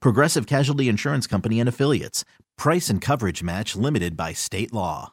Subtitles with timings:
[0.00, 2.24] Progressive Casualty Insurance Company and Affiliates.
[2.56, 5.12] Price and coverage match limited by state law.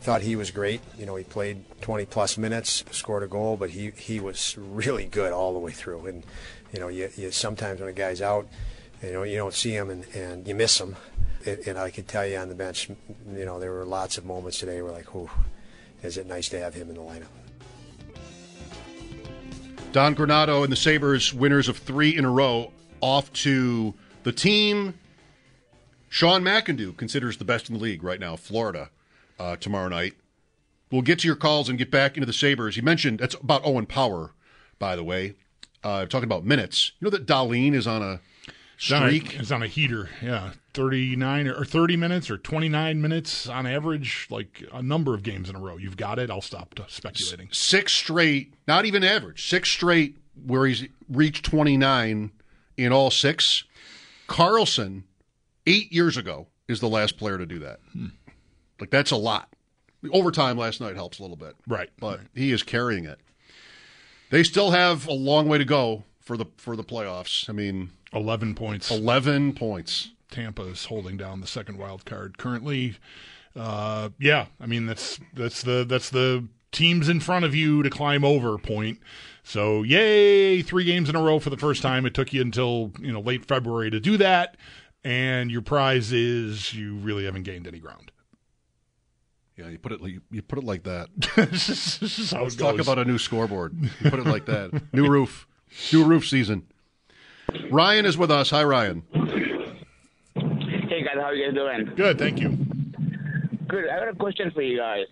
[0.00, 0.80] Thought he was great.
[0.98, 5.04] You know, he played 20 plus minutes, scored a goal, but he, he was really
[5.04, 6.06] good all the way through.
[6.06, 6.24] And,
[6.72, 8.48] you know, you, you sometimes when a guy's out,
[9.02, 10.96] you know, you don't see him and, and you miss him.
[11.44, 14.58] And, I can tell you on the bench, you know, there were lots of moments
[14.58, 15.06] today where like,
[16.02, 17.28] is it nice to have him in the lineup.
[19.92, 24.94] Don Granato and the Sabres, winners of three in a row, off to the team
[26.10, 28.90] Sean McIndoe considers the best in the league right now, Florida,
[29.38, 30.14] uh, tomorrow night.
[30.90, 32.76] We'll get to your calls and get back into the Sabres.
[32.76, 34.32] You mentioned that's about Owen Power,
[34.80, 35.36] by the way.
[35.84, 36.92] Uh, talking about minutes.
[36.98, 38.20] You know that Dahlin is on a
[38.80, 39.38] streak?
[39.38, 40.52] It's on a, heater, yeah.
[40.74, 45.56] 39 or 30 minutes or 29 minutes on average, like a number of games in
[45.56, 45.76] a row.
[45.76, 46.30] You've got it.
[46.30, 47.48] I'll stop speculating.
[47.52, 52.30] Six straight, not even average, six straight where he's reached 29
[52.76, 53.64] in all six.
[54.26, 55.04] Carlson,
[55.66, 57.80] eight years ago, is the last player to do that.
[57.92, 58.06] Hmm.
[58.78, 59.54] Like, that's a lot.
[60.12, 61.54] Overtime last night helps a little bit.
[61.66, 61.90] Right.
[61.98, 62.28] But right.
[62.34, 63.18] he is carrying it.
[64.30, 67.50] They still have a long way to go for the for the playoffs.
[67.50, 68.88] I mean, 11 points.
[68.88, 70.12] 11 points.
[70.30, 72.94] Tampa is holding down the second wild card currently.
[73.56, 77.90] Uh, yeah, I mean that's that's the that's the teams in front of you to
[77.90, 79.00] climb over point.
[79.42, 82.06] So yay, three games in a row for the first time.
[82.06, 84.56] It took you until you know late February to do that,
[85.02, 88.12] and your prize is you really haven't gained any ground.
[89.56, 91.08] Yeah, you put it like you put it like that.
[91.34, 93.76] this is how Let's talk about a new scoreboard.
[93.82, 94.80] You put it like that.
[94.92, 95.48] new roof,
[95.92, 96.66] new roof season.
[97.70, 98.50] Ryan is with us.
[98.50, 99.02] Hi, Ryan.
[100.34, 101.94] Hey guys, how are you guys doing?
[101.96, 102.56] Good, thank you.
[103.68, 103.88] Good.
[103.88, 105.06] I got a question for you guys.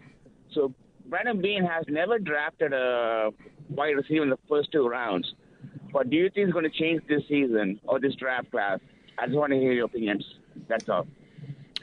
[0.52, 0.72] So
[1.06, 3.30] Brandon Beane has never drafted a
[3.68, 5.32] wide receiver in the first two rounds.
[5.92, 8.80] But do you think it's going to change this season or this draft class?
[9.18, 10.24] I just want to hear your opinions.
[10.68, 11.06] That's all.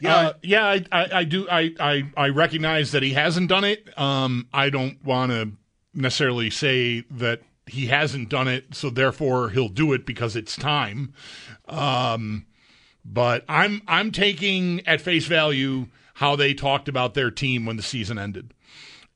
[0.02, 1.47] Yeah, uh, yeah, I, I, I do.
[1.50, 3.97] I, I, I recognize that he hasn't done it.
[3.97, 5.52] Um, I don't want to
[5.94, 11.14] necessarily say that he hasn't done it, so therefore he'll do it because it's time.
[11.68, 12.46] Um,
[13.03, 17.84] but I'm I'm taking at face value how they talked about their team when the
[17.84, 18.53] season ended.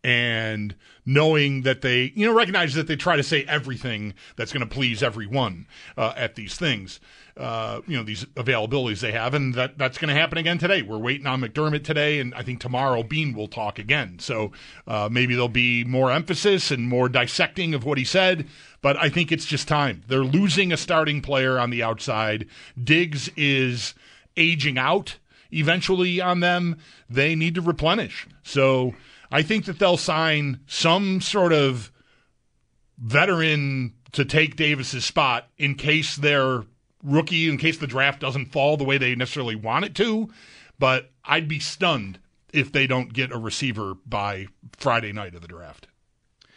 [0.01, 4.61] And knowing that they, you know, recognize that they try to say everything that's going
[4.61, 5.67] to please everyone
[5.97, 7.01] uh, at these things,
[7.35, 10.81] uh, you know, these availabilities they have, and that that's going to happen again today.
[10.81, 14.19] We're waiting on McDermott today, and I think tomorrow Beane will talk again.
[14.19, 14.53] So
[14.87, 18.47] uh, maybe there'll be more emphasis and more dissecting of what he said.
[18.81, 20.03] But I think it's just time.
[20.07, 22.47] They're losing a starting player on the outside.
[22.81, 23.93] Diggs is
[24.37, 25.17] aging out
[25.51, 26.77] eventually on them.
[27.09, 28.27] They need to replenish.
[28.43, 28.93] So
[29.31, 31.91] I think that they'll sign some sort of
[32.97, 36.63] veteran to take Davis's spot in case their
[37.03, 40.29] rookie, in case the draft doesn't fall the way they necessarily want it to.
[40.79, 42.19] But I'd be stunned
[42.51, 44.47] if they don't get a receiver by
[44.77, 45.87] Friday night of the draft.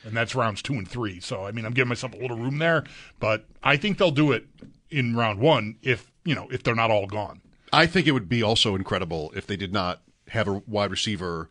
[0.04, 1.21] And that's rounds two and three.
[1.21, 2.84] So, I mean, I'm giving myself a little room there,
[3.21, 4.47] but I think they'll do it
[4.91, 7.41] in round one if, you know, if they're not all gone.
[7.72, 11.51] I think it would be also incredible if they did not have a wide receiver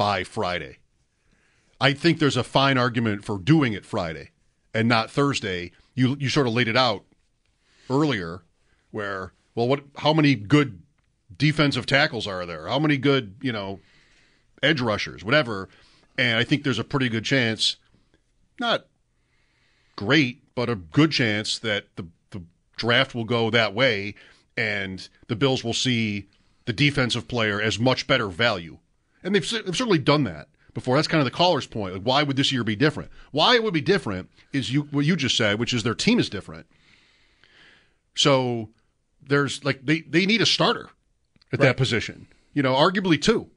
[0.00, 0.78] by Friday.
[1.78, 4.30] I think there's a fine argument for doing it Friday
[4.72, 5.72] and not Thursday.
[5.94, 7.04] You you sort of laid it out
[7.90, 8.40] earlier
[8.92, 10.80] where well what how many good
[11.36, 12.66] defensive tackles are there?
[12.66, 13.80] How many good, you know,
[14.62, 15.68] edge rushers, whatever.
[16.16, 17.76] And I think there's a pretty good chance
[18.58, 18.86] not
[19.96, 22.42] great, but a good chance that the the
[22.78, 24.14] draft will go that way
[24.56, 26.26] and the Bills will see
[26.64, 28.78] the defensive player as much better value.
[29.22, 30.96] And they've, they've certainly done that before.
[30.96, 31.94] That's kind of the caller's point.
[31.94, 33.10] Like, why would this year be different?
[33.32, 36.18] Why it would be different is you what you just said, which is their team
[36.18, 36.66] is different.
[38.14, 38.70] So
[39.22, 40.90] there's like they, they need a starter
[41.52, 42.28] at that position.
[42.52, 43.50] You know, arguably two.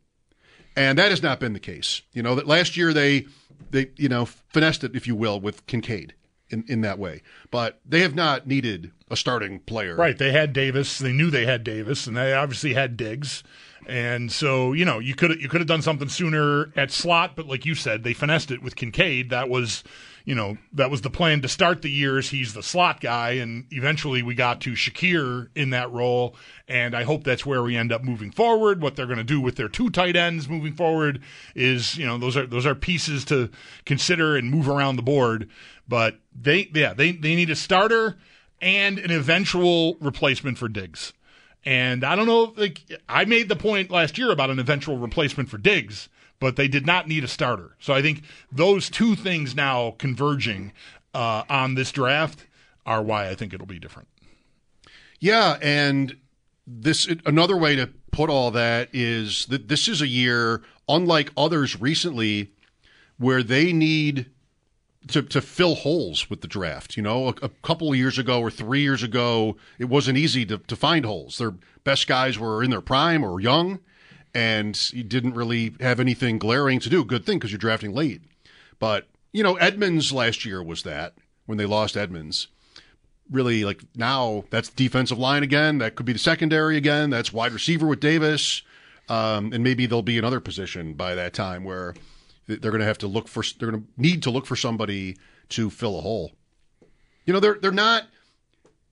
[0.76, 2.02] And that has not been the case.
[2.14, 3.28] You know, that last year they
[3.72, 6.16] they you know finessed it, if you will, with Kincaid
[6.50, 7.22] in, in that way.
[7.52, 9.96] But they have not needed a starting player.
[9.96, 10.18] Right.
[10.18, 10.98] They had Davis.
[11.00, 13.44] They knew they had Davis, and they obviously had Diggs.
[13.88, 17.48] And so, you know, you could you could have done something sooner at slot, but
[17.48, 19.30] like you said, they finessed it with Kincaid.
[19.30, 19.84] That was,
[20.26, 22.30] you know, that was the plan to start the years.
[22.30, 26.36] He's the slot guy, and eventually we got to Shakir in that role.
[26.68, 28.82] And I hope that's where we end up moving forward.
[28.82, 31.22] What they're going to do with their two tight ends moving forward
[31.56, 33.50] is, you know, those are those are pieces to
[33.86, 35.50] consider and move around the board.
[35.88, 38.18] But they, yeah, they they need a starter
[38.62, 41.12] and an eventual replacement for Diggs.
[41.66, 45.50] And I don't know, like I made the point last year about an eventual replacement
[45.50, 47.76] for Diggs, but they did not need a starter.
[47.80, 50.74] So I think those two things now converging
[51.14, 52.46] uh, on this draft
[52.86, 54.10] are why I think it'll be different.
[55.20, 56.18] Yeah, and
[56.68, 61.80] this another way to put all that is that this is a year unlike others
[61.80, 62.52] recently
[63.18, 64.30] where they need
[65.08, 66.96] to, to fill holes with the draft.
[66.98, 70.46] You know, a, a couple of years ago or three years ago, it wasn't easy
[70.46, 71.38] to, to find holes.
[71.38, 71.54] Their
[71.84, 73.80] best guys were in their prime or young,
[74.34, 77.04] and you didn't really have anything glaring to do.
[77.04, 78.22] Good thing because you're drafting late.
[78.80, 81.14] But, you know, Edmunds last year was that
[81.46, 82.48] when they lost Edmunds.
[83.32, 85.78] Really, like now, that's defensive line again.
[85.78, 87.10] That could be the secondary again.
[87.10, 88.62] That's wide receiver with Davis.
[89.10, 91.94] Um, and maybe there'll be another position by that time where
[92.48, 95.18] they're going to have to look for they're going to need to look for somebody
[95.50, 96.34] to fill a hole.
[97.26, 98.04] You know, they're they're not.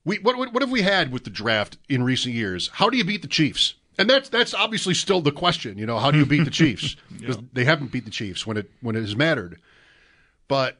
[0.05, 2.69] We what what have we had with the draft in recent years?
[2.73, 3.75] How do you beat the Chiefs?
[3.97, 5.77] And that's that's obviously still the question.
[5.77, 6.95] You know, how do you beat the Chiefs?
[7.21, 7.43] Because yeah.
[7.53, 9.59] they haven't beat the Chiefs when it when it has mattered.
[10.47, 10.79] But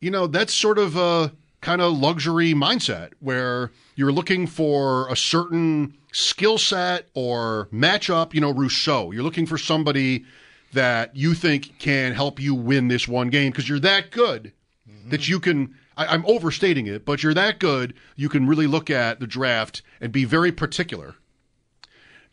[0.00, 5.16] you know, that's sort of a kind of luxury mindset where you're looking for a
[5.16, 8.34] certain skill set or matchup.
[8.34, 9.12] You know, Rousseau.
[9.12, 10.24] You're looking for somebody
[10.76, 14.52] that you think can help you win this one game because you're that good
[14.88, 15.08] mm-hmm.
[15.10, 15.74] that you can.
[15.96, 17.94] I, I'm overstating it, but you're that good.
[18.14, 21.16] You can really look at the draft and be very particular.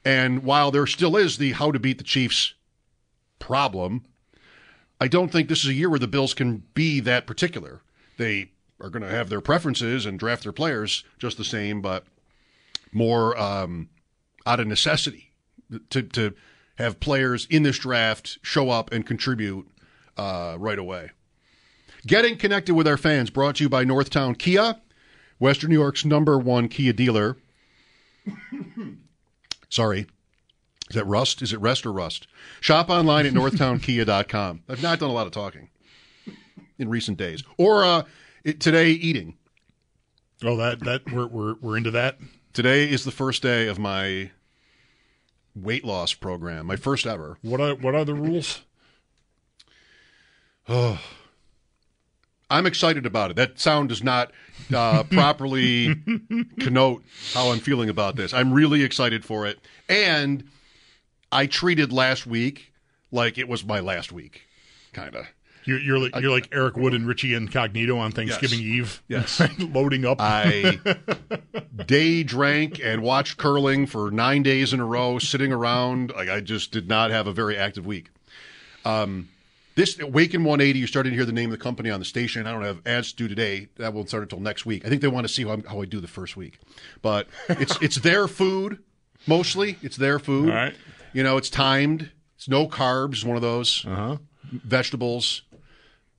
[0.04, 2.54] And while there still is the how to beat the Chiefs
[3.40, 4.04] problem,
[5.00, 7.82] I don't think this is a year where the Bills can be that particular.
[8.18, 8.52] They
[8.82, 12.04] are going to have their preferences and draft their players just the same, but
[12.92, 13.88] more um,
[14.46, 15.32] out of necessity
[15.90, 16.34] to to
[16.76, 19.68] have players in this draft show up and contribute
[20.18, 21.12] uh, right away.
[22.06, 24.78] Getting connected with our fans brought to you by Northtown Kia,
[25.40, 27.38] Western New York's number one Kia dealer.
[29.70, 30.08] Sorry.
[30.90, 31.42] Is that rust?
[31.42, 32.28] Is it rest or rust?
[32.60, 34.64] Shop online at northtownkia.com.
[34.68, 35.70] I've not done a lot of talking
[36.78, 37.44] in recent days.
[37.58, 38.04] Or uh,
[38.44, 39.38] it, today, eating.
[40.44, 42.20] Oh, that that we're, we're we're into that.
[42.52, 44.32] Today is the first day of my
[45.56, 47.38] weight loss program, my first ever.
[47.42, 48.62] What are what are the rules?
[50.68, 51.00] Oh,
[52.50, 53.36] I'm excited about it.
[53.36, 54.32] That sound does not
[54.74, 55.96] uh, properly
[56.60, 57.04] connote
[57.34, 58.34] how I'm feeling about this.
[58.34, 59.60] I'm really excited for it,
[59.90, 60.44] and
[61.32, 62.72] I treated last week
[63.12, 64.48] like it was my last week,
[64.92, 65.26] kind of.
[65.66, 68.68] You're, you're like you're like Eric Wood and Richie Incognito on Thanksgiving yes.
[68.68, 69.04] Eve.
[69.08, 70.18] Yes, loading up.
[70.20, 70.80] I
[71.86, 76.12] day drank and watched curling for nine days in a row, sitting around.
[76.16, 78.10] Like I just did not have a very active week.
[78.86, 79.30] Um,
[79.76, 80.80] this Waken 180.
[80.80, 82.46] You started to hear the name of the company on the station.
[82.46, 83.70] I don't have ads due today.
[83.78, 84.86] That won't start until next week.
[84.86, 86.60] I think they want to see how, how I do the first week,
[87.02, 88.80] but it's it's their food
[89.26, 89.78] mostly.
[89.82, 90.50] It's their food.
[90.50, 90.76] All right.
[91.14, 92.12] You know, it's timed.
[92.36, 93.24] It's no carbs.
[93.24, 93.86] One of those.
[93.86, 94.18] Uh-huh.
[94.52, 95.44] Vegetables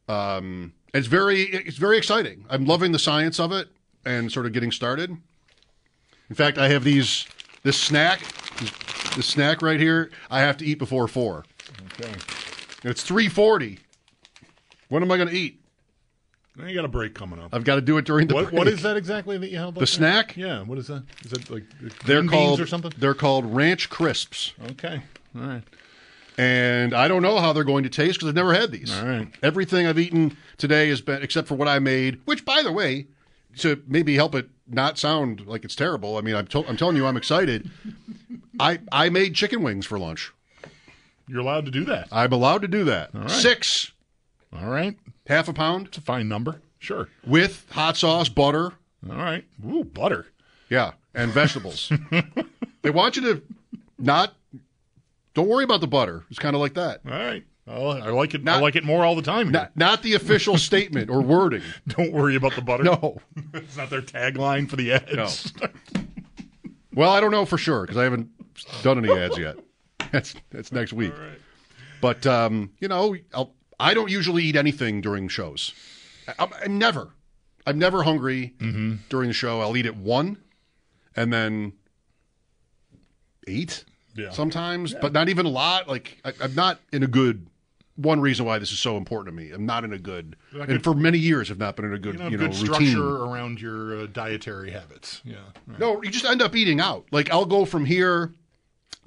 [0.08, 2.44] um, it's very it's very exciting.
[2.48, 3.68] I'm loving the science of it
[4.04, 5.10] and sort of getting started.
[5.10, 7.26] In fact, I have these
[7.62, 8.20] this snack
[8.58, 8.70] this,
[9.16, 10.10] this snack right here.
[10.30, 11.44] I have to eat before four.
[12.00, 12.12] Okay.
[12.84, 13.80] it's three forty.
[14.88, 15.60] When am I going to eat?
[16.56, 17.52] Now you got a break coming up.
[17.52, 18.54] I've got to do it during the what, break.
[18.56, 19.74] What is that exactly that you held?
[19.74, 19.86] The there?
[19.86, 20.36] snack?
[20.36, 20.62] Yeah.
[20.62, 21.02] What is that?
[21.24, 21.64] Is that like
[22.04, 22.92] they're called or something?
[22.96, 24.52] They're called ranch crisps.
[24.70, 25.02] Okay.
[25.34, 25.62] All right
[26.38, 28.96] and I don't know how they're going to taste because I've never had these.
[28.98, 29.28] All right.
[29.42, 33.06] Everything I've eaten today has been, except for what I made, which, by the way,
[33.58, 36.16] to maybe help it not sound like it's terrible.
[36.16, 37.70] I mean, I'm, to- I'm telling you, I'm excited.
[38.58, 40.32] I I made chicken wings for lunch.
[41.28, 42.08] You're allowed to do that.
[42.12, 43.10] I'm allowed to do that.
[43.30, 43.92] Six.
[44.54, 44.96] All right.
[45.26, 45.86] Half a pound.
[45.88, 46.60] It's a fine number.
[46.78, 47.08] Sure.
[47.26, 48.72] With hot sauce, butter.
[49.10, 49.44] All right.
[49.66, 50.26] Ooh, butter.
[50.68, 51.90] Yeah, and vegetables.
[52.82, 53.42] they want you to
[53.98, 54.34] not
[55.34, 56.24] don't worry about the butter.
[56.30, 57.00] It's kind of like that.
[57.06, 57.44] All right.
[57.66, 58.44] I like it.
[58.44, 59.50] Not, I like it more all the time.
[59.50, 61.62] Not, not, the official statement or wording.
[61.88, 62.84] Don't worry about the butter.
[62.84, 63.16] No,
[63.54, 65.54] it's not their tagline for the ads.
[65.56, 65.68] No.
[66.92, 68.28] Well, I don't know for sure because I haven't
[68.82, 69.56] done any ads yet.
[70.12, 71.12] That's that's next week.
[72.00, 75.72] But um, you know, I'll, I don't usually eat anything during shows.
[76.38, 77.10] I, I'm never.
[77.66, 78.54] I'm never hungry
[79.08, 79.62] during the show.
[79.62, 80.36] I'll eat at one,
[81.16, 81.72] and then
[83.48, 83.84] eight
[84.16, 84.30] Yeah.
[84.30, 85.88] sometimes, but not even a lot.
[85.88, 87.46] Like I, I'm not in a good.
[87.96, 89.52] One reason why this is so important to me.
[89.52, 91.94] I'm not in a good, Like and a- for many years have not been in
[91.94, 92.88] a good, You know, you know, good routine.
[92.88, 95.20] structure around your uh, dietary habits.
[95.24, 95.36] Yeah.
[95.68, 95.78] right.
[95.78, 97.06] No, you just end up eating out.
[97.12, 98.32] Like I'll go from here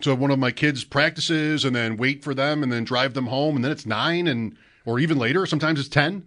[0.01, 3.25] to one of my kids' practices and then wait for them and then drive them
[3.27, 5.45] home and then it's nine and or even later.
[5.45, 6.25] Sometimes it's ten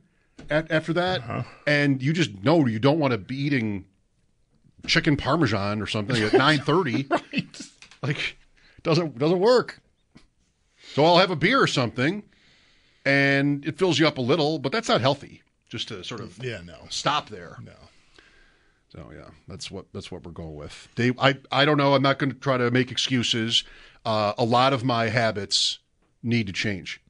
[0.50, 1.42] at, after that, Uh-huh.
[1.66, 3.86] and you just know you don't want to be eating
[4.86, 7.06] chicken parmesan or something at nine thirty.
[7.08, 7.60] Right.
[8.02, 8.36] Like
[8.82, 9.80] doesn't doesn't work.
[10.94, 12.22] So I'll have a beer or something,
[13.04, 15.42] and it fills you up a little, but that's not healthy.
[15.68, 16.60] Just to sort of Yeah.
[16.64, 16.78] No.
[16.88, 17.56] stop there.
[17.64, 17.72] No.
[18.88, 20.88] So yeah, that's what that's what we're going with.
[20.96, 21.94] They, I, I don't know.
[21.94, 23.62] I'm not going to try to make excuses.
[24.04, 25.78] Uh, a lot of my habits
[26.24, 27.00] need to change,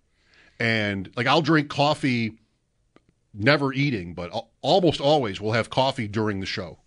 [0.59, 2.35] and like I'll drink coffee,
[3.33, 6.79] never eating, but al- almost always we'll have coffee during the show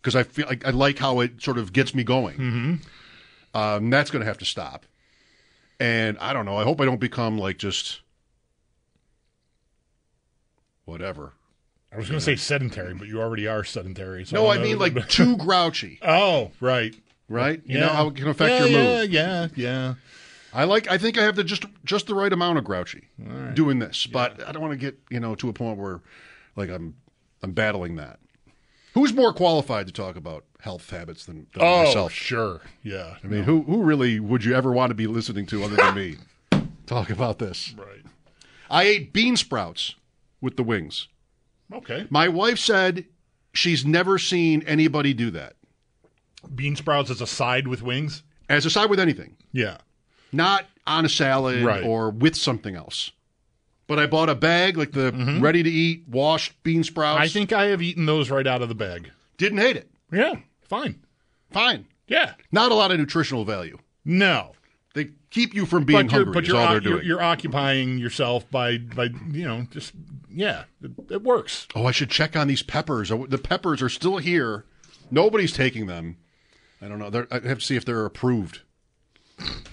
[0.00, 2.36] because I feel like I like how it sort of gets me going.
[2.38, 2.74] Mm-hmm.
[3.54, 4.86] Um, that's going to have to stop,
[5.78, 6.56] and I don't know.
[6.56, 8.00] I hope I don't become like just
[10.84, 11.32] whatever.
[11.92, 14.24] I was going to say sedentary, but you already are sedentary.
[14.24, 15.98] So No, I don't mean like too grouchy.
[16.02, 16.94] oh, right.
[17.28, 17.60] right?
[17.66, 17.86] You Yeah.
[17.86, 19.10] know how it can affect yeah, your mood.
[19.10, 19.68] Yeah, yeah.
[19.68, 19.94] yeah.
[20.54, 20.90] I like.
[20.90, 23.08] I think I have the just just the right amount of grouchy
[23.54, 26.00] doing this, but I don't want to get you know to a point where
[26.56, 26.94] like I'm
[27.42, 28.18] I'm battling that.
[28.94, 32.12] Who's more qualified to talk about health habits than, than Oh, myself?
[32.12, 32.60] sure.
[32.82, 33.16] Yeah.
[33.24, 35.94] I mean, who who really would you ever want to be listening to other than
[35.94, 36.16] me
[36.86, 37.74] talk about this?
[37.76, 38.02] Right.
[38.70, 39.94] I ate bean sprouts
[40.40, 41.08] with the wings.
[41.72, 42.06] Okay.
[42.10, 43.06] My wife said
[43.54, 45.54] she's never seen anybody do that
[46.54, 48.22] Bean sprouts as a side with wings.
[48.48, 49.36] as a side with anything.
[49.52, 49.78] Yeah.
[50.32, 51.84] not on a salad Right.
[51.84, 53.12] or with something else.
[53.92, 57.16] But I bought a bag, like the ready to eat washed bean sprouts.
[57.16, 57.24] Mm-hmm.
[57.24, 59.10] I think I have eaten those right out of the bag.
[59.36, 59.90] didn't hate it.
[60.10, 60.36] Yeah.
[60.62, 61.04] Fine.
[61.50, 61.84] Fine.
[62.06, 62.32] Yeah.
[62.50, 63.76] Not a lot of nutritional value.
[64.02, 64.52] No.
[64.94, 66.32] They keep you from being but you're, hungry.
[66.32, 69.92] but you're, all they're you're, you're occupying yourself by, by, you know, just,
[70.30, 71.68] yeah, it, it works.
[71.74, 73.12] oh, I should check on these peppers.
[73.12, 74.64] Oh, The peppers are still here.
[75.10, 76.16] Nobody's taking them.
[76.80, 77.10] I don't know.
[77.10, 78.60] They're, I have to see if they're approved.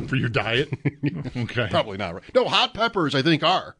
[0.09, 0.73] For your diet?
[1.37, 1.67] okay.
[1.71, 2.15] Probably not.
[2.15, 2.23] Right?
[2.35, 3.77] No, hot peppers I think are,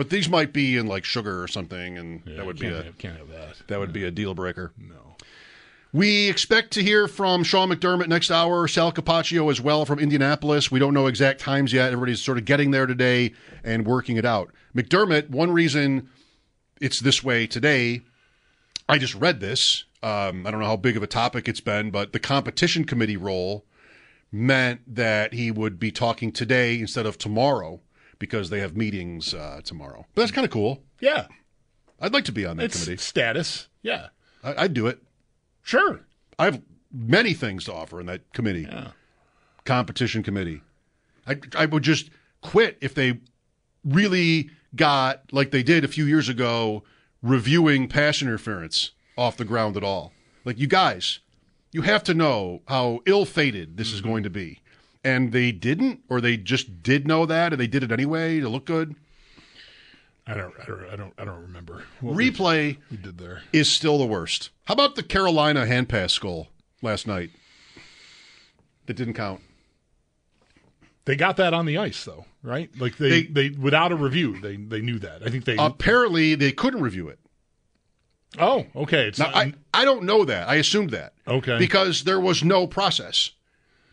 [0.00, 2.96] but these might be in like sugar or something, and that would be a have,
[2.96, 3.56] can't have that.
[3.66, 4.72] that would be a deal breaker.
[4.78, 5.16] No.
[5.92, 10.70] We expect to hear from Sean McDermott next hour, Sal Capaccio as well from Indianapolis.
[10.70, 11.92] We don't know exact times yet.
[11.92, 14.54] Everybody's sort of getting there today and working it out.
[14.74, 16.08] McDermott, one reason
[16.80, 18.00] it's this way today,
[18.88, 19.84] I just read this.
[20.02, 23.18] Um, I don't know how big of a topic it's been, but the competition committee
[23.18, 23.66] role
[24.32, 27.82] meant that he would be talking today instead of tomorrow
[28.20, 30.06] because they have meetings uh, tomorrow.
[30.14, 30.84] But that's kind of cool.
[31.00, 31.26] Yeah.
[32.00, 33.02] I'd like to be on that It's committee.
[33.02, 33.66] status.
[33.82, 34.08] Yeah.
[34.44, 35.02] I- I'd do it.
[35.64, 36.02] Sure.
[36.38, 36.62] I have
[36.92, 38.92] many things to offer in that committee, Yeah.
[39.64, 40.62] competition committee.
[41.26, 42.10] I, I would just
[42.40, 43.18] quit if they
[43.84, 46.82] really got, like they did a few years ago,
[47.22, 50.12] reviewing pass interference off the ground at all.
[50.44, 51.18] Like, you guys,
[51.72, 54.60] you have to know how ill fated this is going to be.
[55.02, 58.48] And they didn't, or they just did know that and they did it anyway to
[58.48, 58.94] look good.
[60.26, 63.42] I don't, I don't, I don't, I don't remember what Replay we did there.
[63.52, 64.50] is still the worst.
[64.66, 66.48] How about the Carolina hand pass goal
[66.82, 67.30] last night?
[68.86, 69.40] That didn't count.
[71.06, 72.70] They got that on the ice though, right?
[72.78, 75.22] Like they, they, without a review, they, they knew that.
[75.24, 75.56] I think they.
[75.58, 77.18] Apparently, they couldn't review it.
[78.38, 79.08] oh, okay.
[79.08, 80.48] It's Now, not, I, I don't know that.
[80.48, 81.14] I assumed that.
[81.26, 81.58] Okay.
[81.58, 83.32] Because there was no process.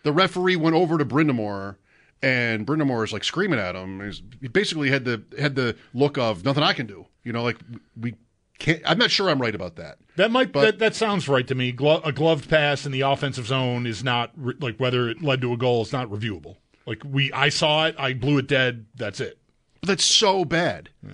[0.04, 1.76] The referee went over to Brind'Amour,
[2.22, 4.02] and Brind'Amour is like screaming at him.
[4.06, 7.06] He's, he basically had the had the look of nothing I can do.
[7.24, 7.58] You know, like
[8.00, 8.16] we
[8.60, 8.82] can't.
[8.86, 9.98] I'm not sure I'm right about that.
[10.16, 11.72] that might but- that, that sounds right to me.
[11.72, 15.42] Glo- a gloved pass in the offensive zone is not re- like whether it led
[15.42, 16.56] to a goal is not reviewable.
[16.86, 18.86] Like we, I saw it, I blew it dead.
[18.96, 19.38] That's it.
[19.82, 20.90] But that's so bad.
[21.04, 21.12] Yeah.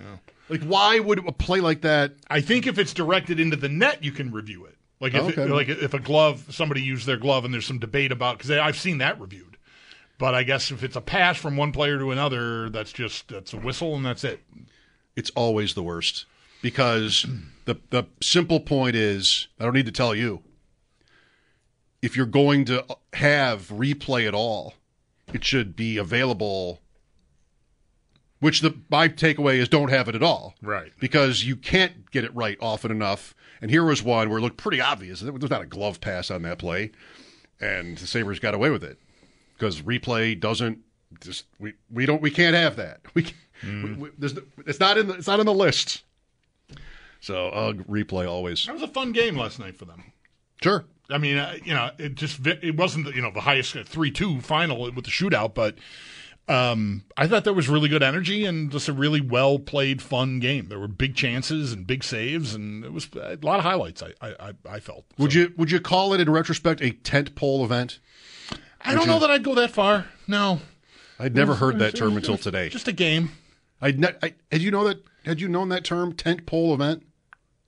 [0.48, 2.12] Like, why would a play like that?
[2.30, 4.76] I think if it's directed into the net, you can review it.
[5.04, 5.42] Like if Oh, okay.
[5.42, 8.50] it, like if a glove, somebody used their glove, and there's some debate about because
[8.50, 9.58] I've seen that reviewed.
[10.16, 13.52] But I guess if it's a pass from one player to another, that's just that's
[13.52, 14.40] a whistle and that's it.
[15.14, 16.24] It's always the worst
[16.62, 17.26] because
[17.66, 20.42] the the simple point is I don't need to tell you.
[22.00, 24.72] If you're going to have replay at all,
[25.34, 26.80] it should be available.
[28.40, 30.92] Which the my takeaway is don't have it at all, Right.
[30.98, 33.34] Because you can't get it right often enough.
[33.64, 35.20] And here was one where it looked pretty obvious.
[35.20, 36.90] There was not a glove pass on that play,
[37.62, 38.98] and the Sabres got away with it
[39.54, 40.80] because replay doesn't
[41.22, 43.00] just we we don't we can't have that.
[43.14, 43.26] We,
[43.62, 44.34] we, we there's
[44.66, 46.02] it's not in the it's not in the list.
[47.20, 50.12] So uh, replay always That was a fun game last night for them.
[50.62, 50.84] sure.
[51.08, 54.10] I mean, uh, you know, it just it wasn't the, you know the highest three
[54.10, 55.78] two final with the shootout, but
[56.48, 60.40] um, I thought that was really good energy and just a really well played, fun
[60.40, 60.68] game.
[60.68, 64.02] There were big chances and big saves, and it was a lot of highlights.
[64.02, 65.04] I I, I felt.
[65.18, 67.98] Would So- you would you call it in retrospect a tent pole event?
[68.82, 70.06] I don't know that I'd go that far.
[70.28, 70.60] No,
[71.18, 72.68] I'd never heard that term until today.
[72.68, 73.30] just a game.
[73.80, 77.02] I'd ne- I, had you know that had you known that term tent pole event?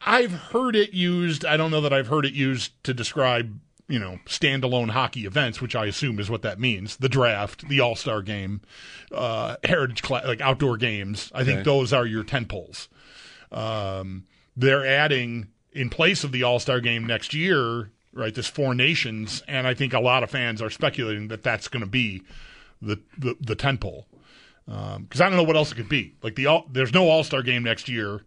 [0.05, 1.45] I've heard it used.
[1.47, 5.61] I don't know that I've heard it used to describe, you know, standalone hockey events,
[5.61, 6.97] which I assume is what that means.
[6.97, 8.61] The draft, the All Star game,
[9.13, 11.31] uh, heritage cla- like outdoor games.
[11.35, 11.65] I think Okay.
[11.65, 12.89] those are your tent poles.
[13.53, 14.25] Um,
[14.57, 18.35] they're adding in place of the All Star game next year, right?
[18.35, 21.83] This four nations, and I think a lot of fans are speculating that that's going
[21.85, 22.23] to be
[22.83, 24.07] the the, the tent pole
[24.69, 26.15] Um because I don't know what else it could be.
[26.23, 28.23] Like the all, there's no All Star game next year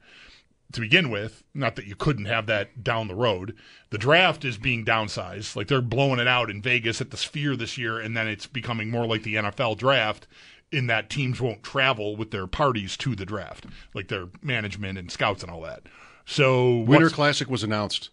[0.72, 1.44] to begin with.
[1.54, 3.56] Not that you couldn't have that down the road.
[3.90, 5.56] The draft is being downsized.
[5.56, 8.48] Like they're blowing it out in Vegas at the Sphere this year, and then it's
[8.48, 10.28] becoming more like the NFL draft.
[10.72, 15.12] In that teams won't travel with their parties to the draft, like their management and
[15.12, 15.82] scouts and all that.
[16.26, 18.12] So Winter Classic was announced.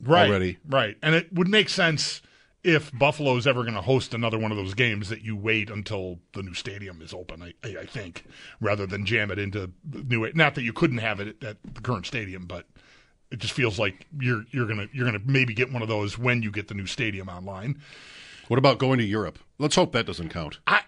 [0.00, 0.58] right, already.
[0.68, 0.96] Right.
[1.02, 2.22] And it would make sense
[2.66, 6.18] if Buffalo's ever going to host another one of those games that you wait until
[6.32, 8.24] the new stadium is open, I, I, I think,
[8.60, 10.28] rather than jam it into the new.
[10.34, 12.66] Not that you couldn't have it at the current stadium, but
[13.30, 16.42] it just feels like you're you're gonna you're gonna maybe get one of those when
[16.42, 17.80] you get the new stadium online.
[18.48, 19.38] What about going to Europe?
[19.58, 20.58] Let's hope that doesn't count.
[20.66, 20.82] I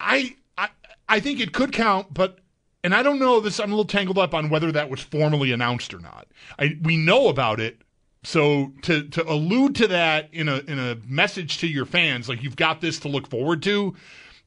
[0.00, 0.70] I I
[1.08, 2.40] I think it could count, but
[2.82, 3.60] and I don't know this.
[3.60, 6.26] I'm a little tangled up on whether that was formally announced or not.
[6.58, 7.81] I we know about it,
[8.24, 12.42] so to to allude to that in a in a message to your fans, like
[12.42, 13.94] you've got this to look forward to.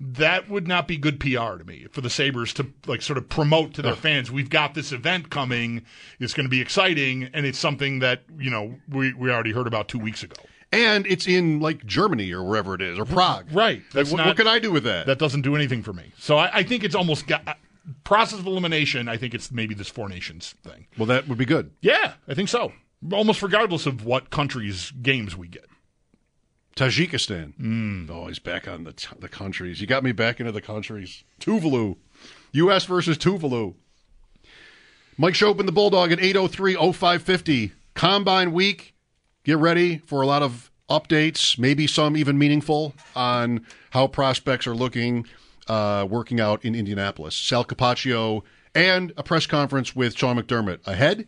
[0.01, 3.29] That would not be good PR to me for the Sabres to like sort of
[3.29, 4.29] promote to their fans.
[4.29, 5.83] We've got this event coming.
[6.19, 9.67] It's going to be exciting, and it's something that you know we we already heard
[9.67, 10.35] about two weeks ago.
[10.73, 13.47] And it's in like Germany or wherever it is, or Prague.
[13.53, 13.83] Right.
[13.93, 15.05] Like, what, not- what can I do with that?
[15.05, 16.11] that doesn't do anything for me.
[16.17, 17.53] So I, I think it's almost got uh,
[18.03, 19.07] process of elimination.
[19.07, 20.87] I think it's maybe this four nations thing.
[20.97, 21.71] well, that would be good.
[21.79, 22.73] Yeah, I think so.
[23.11, 25.65] Almost regardless of what countries games we get.
[26.75, 27.55] Tajikistan.
[27.55, 28.09] Hmm.
[28.09, 29.79] Oh, he's back on the t- the countries.
[29.79, 31.23] You got me back into the countries.
[31.39, 31.97] Tuvalu.
[32.51, 32.85] U.S.
[32.85, 33.75] versus Tuvalu.
[35.17, 37.71] Mike Schopp and, the Bulldog at 803-0550.
[37.93, 38.93] Combine week.
[39.45, 44.75] Get ready for a lot of updates, maybe some even meaningful on how prospects are
[44.75, 45.25] looking,
[45.67, 47.35] uh, working out in Indianapolis.
[47.35, 48.41] Sal Capaccio
[48.73, 51.27] and a press conference with Sean McDermott ahead.